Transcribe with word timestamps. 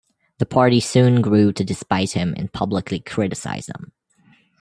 The 0.39 0.47
party 0.47 0.79
soon 0.79 1.21
grew 1.21 1.53
to 1.53 1.63
despise 1.63 2.13
him 2.13 2.33
and 2.35 2.51
publicly 2.51 2.99
criticize 2.99 3.67
him. 3.67 3.91